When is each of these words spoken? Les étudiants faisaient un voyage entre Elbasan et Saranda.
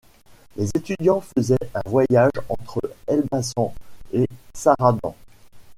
Les 0.55 0.67
étudiants 0.73 1.21
faisaient 1.21 1.59
un 1.75 1.87
voyage 1.87 2.31
entre 2.49 2.81
Elbasan 3.05 3.71
et 4.11 4.27
Saranda. 4.51 5.13